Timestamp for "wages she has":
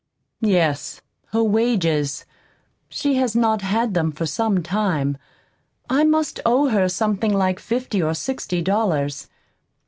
1.43-3.35